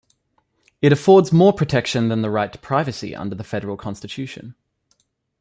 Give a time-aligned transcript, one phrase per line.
[0.81, 4.55] It affords more protection than the right to privacy under the Federal Constitution.